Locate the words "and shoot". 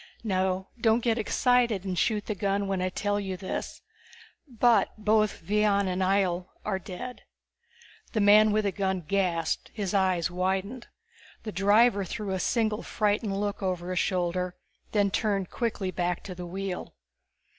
1.85-2.25